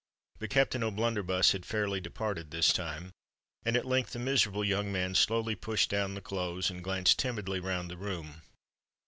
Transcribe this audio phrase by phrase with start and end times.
[0.39, 3.11] But Captain O'Blunderbuss had fairly departed this time;
[3.63, 7.59] and at length the miserable young man slowly pushed down the clothes, and glanced timidly
[7.59, 8.41] round the room.